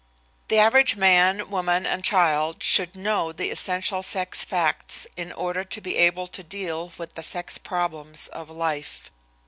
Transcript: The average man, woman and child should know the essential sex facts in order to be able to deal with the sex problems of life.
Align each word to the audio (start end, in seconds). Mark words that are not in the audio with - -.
The 0.47 0.57
average 0.57 0.95
man, 0.95 1.51
woman 1.51 1.85
and 1.85 2.03
child 2.03 2.63
should 2.63 2.95
know 2.95 3.31
the 3.31 3.51
essential 3.51 4.01
sex 4.01 4.43
facts 4.43 5.05
in 5.15 5.31
order 5.31 5.63
to 5.63 5.79
be 5.79 5.95
able 5.97 6.25
to 6.25 6.41
deal 6.41 6.91
with 6.97 7.13
the 7.13 7.21
sex 7.21 7.59
problems 7.59 8.27
of 8.29 8.49
life. 8.49 9.11